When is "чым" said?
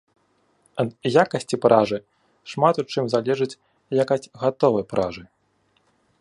2.95-3.05